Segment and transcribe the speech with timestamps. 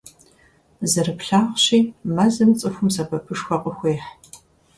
[0.91, 1.79] Зэрыплъагъущи,
[2.15, 4.07] мэзым цӀыхум сэбэпышхуэ къыхуехь.